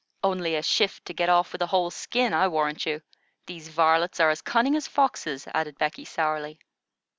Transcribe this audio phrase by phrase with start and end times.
[0.23, 3.03] "Only a shift to get off with a whole skin, I warrant you.
[3.45, 6.57] These varlets are as cunning as foxes," added Becky, sourly.